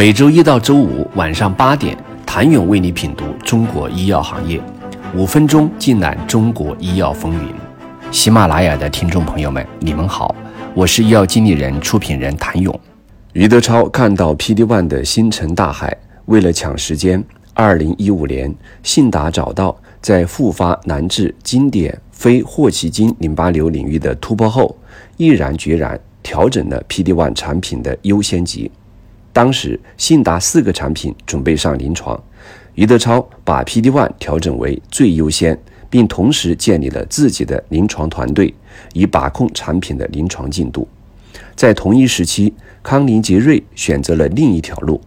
[0.00, 4.58] 每周一到周五晚上八点，谭勇为你品读中国医药行业，
[5.14, 7.54] 五分钟尽览中国医药风云。
[8.10, 10.34] 喜马拉雅的听众朋友们，你们好，
[10.72, 12.80] 我是医药经理人、出品人谭勇。
[13.34, 15.94] 余德超看到 PD-1 的星辰大海，
[16.24, 17.22] 为了抢时间，
[17.52, 24.74] 二零一五年，信达找到在复发难治经典非霍奇金淋巴瘤领域的突破后，
[25.18, 28.70] 毅然决然调整了 PD-1 产品的优先级。
[29.32, 32.20] 当时信达四个产品准备上临床，
[32.74, 38.52] 余德超把 P D one 调整为最优先，并同时建立了自己的临床团队，
[38.92, 40.86] 以把控产品的临床进度。
[41.54, 42.52] 在同一时期，
[42.82, 45.00] 康宁杰瑞选择了另一条路。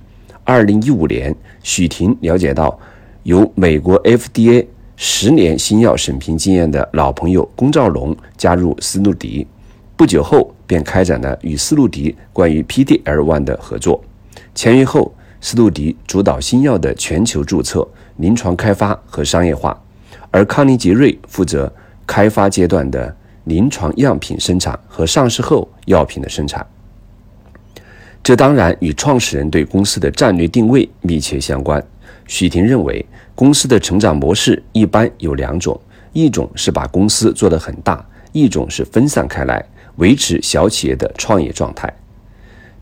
[0.46, 2.78] 二零一五年，许婷了解到，
[3.24, 9.46] 有美国 FDA 十年新药审评经验的老朋友龚兆龙加入斯路迪，
[9.98, 14.04] 不久后便开展了与斯路迪关于 PD-L1 的合作。
[14.56, 19.78] 签约后，斯杜迪主导新药的全球注册、临床开发和商业化，
[20.32, 21.72] 而康宁杰瑞负责
[22.06, 26.66] 开发阶段的临床样品生产和上市后药品的生产。
[28.22, 31.84] 这当然与创始人对公司的战略定位密切相关。
[32.26, 35.78] 许婷认为，公司的成长模式一般有两种：
[36.14, 39.66] 一种是把公司做得很大，一种是分散开来，
[39.98, 41.92] 维持小企业的创业状态。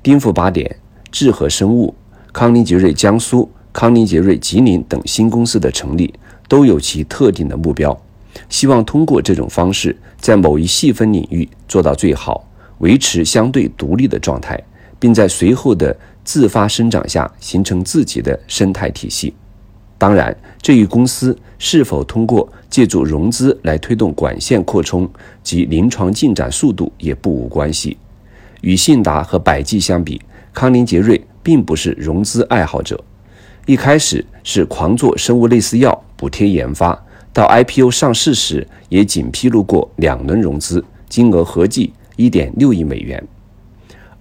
[0.03, 0.75] 颠覆八点。
[1.11, 1.93] 智和生物、
[2.31, 6.13] 康宁杰瑞江苏、康宁杰瑞吉林等新公司的成立，
[6.47, 7.95] 都有其特定的目标，
[8.49, 12.47] 希望通过这种方式，在某一细分领域做到最好，
[12.79, 14.57] 维持相对独立的状态，
[14.97, 19.33] 并在随后的自发生长下形成自己的生态体系。
[19.97, 25.07] 当然，这与公司是否通过借助融资来推动管线扩充
[25.43, 27.97] 及临床进展速度也不无关系。
[28.61, 30.19] 与信达和百济相比，
[30.53, 33.01] 康宁杰瑞并不是融资爱好者，
[33.65, 36.97] 一开始是狂做生物类似药补贴研发，
[37.33, 43.23] 到 IPO 上市时也仅披露过两轮融资，金额合计一点六亿美元。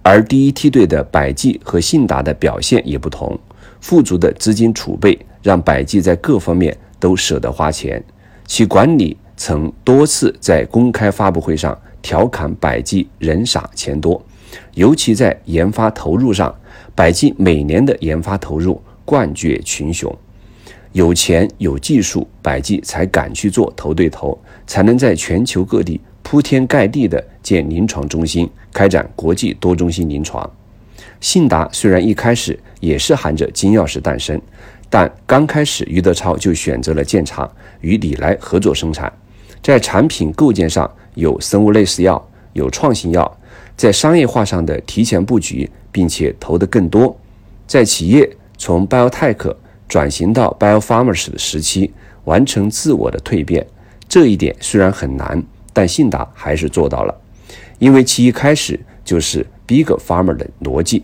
[0.01, 3.37] 而第一梯队的百济和信达的表现也不同，
[3.81, 8.03] 富足的资金储备让百济在各方面都舍得花钱，
[8.47, 14.19] 其管理曾多次在公开发布会上调侃百济人傻钱多。
[14.73, 16.53] 尤其在研发投入上，
[16.95, 20.13] 百济每年的研发投入冠绝群雄。
[20.93, 30.49] 有钱有技术，百济才敢去做头对头，才能在全球各地铺天盖地的建临床中心，开展国际多中心临床。
[31.21, 34.39] 信达虽然一开始也是含着金钥匙诞生，
[34.89, 39.11] 但刚开始余德超就选择了建厂，与李来合作生产，
[39.63, 42.21] 在产品构建上有生物类似药，
[42.53, 43.37] 有创新药。
[43.81, 47.19] 在商业化上的提前布局，并且投得更多，
[47.65, 49.55] 在企业从 biotech
[49.87, 51.91] 转型到 biopharma 的时期，
[52.25, 53.65] 完成自我的蜕变。
[54.07, 55.43] 这一点虽然很难，
[55.73, 57.21] 但信达还是做到了，
[57.79, 61.03] 因为其一开始就是 big pharma 的逻辑。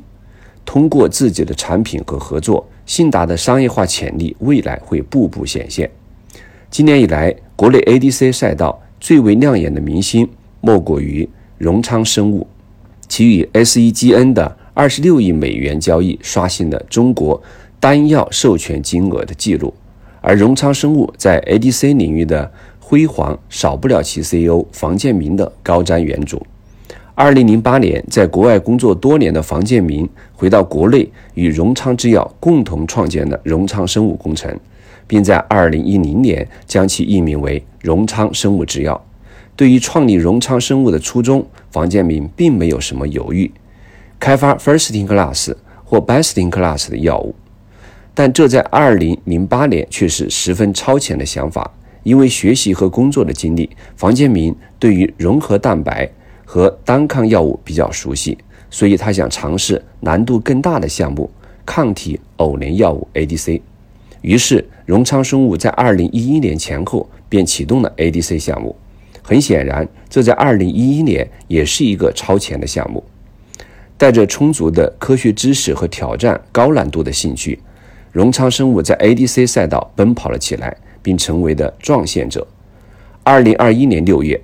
[0.63, 5.89] 通过自己的产品和合作，信达的商业化潜力未来会步步显现。
[6.69, 10.29] 今年以来，国内 ADC 赛道最为亮眼的明星，
[10.61, 11.27] 莫过于
[11.57, 12.45] 荣昌生物。
[13.07, 17.41] 其与 SEGN 的二十六亿美元交易刷新了中国
[17.79, 19.73] 单药授权金额的记录，
[20.21, 26.41] 而荣昌生物在 ADC 领域的辉煌少不了其 CEO 房建明的高瞻远瞩。
[27.15, 34.55] 二零零八年，在国外工作多年的房建明回到国内，与荣昌制药共同创建了荣昌生物工程，
[35.07, 39.06] 并在二零一零年将其易名为荣昌生物制药。
[39.57, 43.51] 对于创立荣昌生物的初衷，房建明并没有什么犹豫，
[44.19, 45.51] 开发 first in class
[45.83, 47.33] 或 best in class 的药物。
[48.13, 51.71] 但这在2008年却是十分超前的想法，
[52.03, 56.07] 因为学习和工作的经历，房建明对于融合蛋白
[56.45, 58.37] 和单抗药物比较熟悉，
[58.69, 61.27] 所以他想尝试难度更大的项目——
[61.65, 63.59] 抗体偶联药物 ADC。
[64.21, 68.75] 于是，荣昌生物在2011年前后便启动了 ADC 项目。
[69.27, 73.03] 很显然，这在二零一一年也是一个超前的项目。
[73.97, 77.59] 带着充足的科学知识和挑战高难度的兴趣，
[78.13, 82.47] 荣昌生物在 ADC 赛道奔跑了起来，并成为了撞线者。
[83.23, 84.39] 二零二一年六月，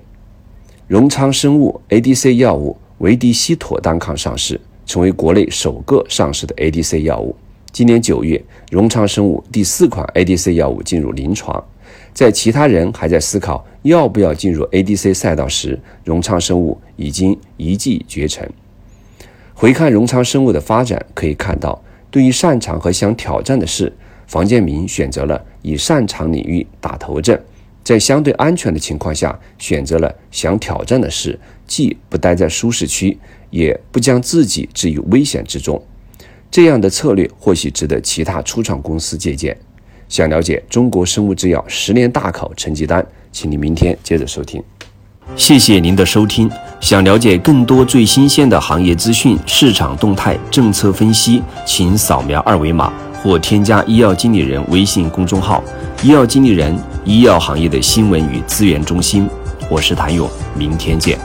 [0.88, 7.34] 荣昌生物 ADC 药物维迪西妥单抗上市，成为国内首个上市的 ADC 药物。
[7.72, 11.64] 今年九月，荣昌生物第四款 ADC 药物进入临床。
[12.14, 18.48] 在其他人还在思考要不要进入 ADC 赛道时，荣昌生物已经一骑绝尘。
[19.54, 21.82] 回看荣昌生物的发展，可以看到
[22.12, 23.92] 对于擅长和想挑战的事，
[24.28, 27.42] 房建明选择了以擅长领域打头阵，
[27.84, 33.18] 在相对安全的情况下，选择了想挑战的事，既不待在舒适区，
[33.50, 35.82] 也不将自己置于危险之中。
[36.52, 39.58] 这样的策略或许值得其他初创公司借鉴。
[40.14, 44.62] 想了解中国生物制药十年大考成绩单，请你明天接着收听。
[45.36, 46.48] 谢谢您的收听。
[46.80, 52.94] 想了解更多最新鲜的行业资讯、市场动态、政策分析，请扫描二维码
[53.24, 55.64] 或添加医药经理人微信公众号
[56.04, 59.28] “医药经理人”——医药行业的新闻与资源中心。
[59.68, 61.18] 我是谭勇，明天见。